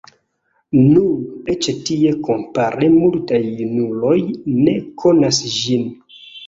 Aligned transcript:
Nun, 0.77 1.19
eĉ 1.55 1.67
tie 1.91 2.15
kompare 2.29 2.91
multaj 2.97 3.41
junuloj 3.61 4.19
ne 4.67 4.79
konas 5.05 5.47
ĝin. 5.63 5.91